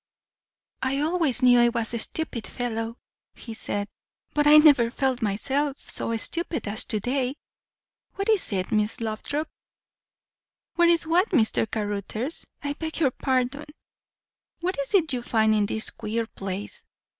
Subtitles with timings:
[0.81, 2.97] "I always knew I was a stupid fellow,"
[3.35, 3.87] he said;
[4.33, 7.35] "but I never felt myself so stupid as to day!
[8.15, 9.47] What is it, Miss Lothrop?"
[10.73, 11.69] "What is what, Mr.
[11.69, 12.47] Caruthers?
[12.63, 13.65] I beg your pardon."
[14.61, 16.83] "What is it you find in this queer place?"